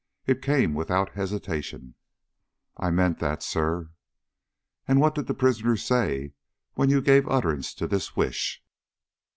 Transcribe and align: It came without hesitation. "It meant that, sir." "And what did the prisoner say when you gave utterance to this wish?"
It 0.25 0.41
came 0.41 0.73
without 0.73 1.11
hesitation. 1.13 1.93
"It 2.83 2.89
meant 2.89 3.19
that, 3.19 3.43
sir." 3.43 3.91
"And 4.87 4.99
what 4.99 5.13
did 5.13 5.27
the 5.27 5.35
prisoner 5.35 5.77
say 5.77 6.33
when 6.73 6.89
you 6.89 7.01
gave 7.03 7.29
utterance 7.29 7.71
to 7.75 7.85
this 7.85 8.15
wish?" 8.15 8.63